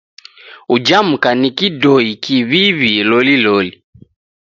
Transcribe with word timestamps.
Uja 0.73 0.99
mka 1.09 1.29
ni 1.39 1.49
kidoi 1.57 2.11
kiw'iw'i 2.23 2.93
loliloli. 3.09 3.71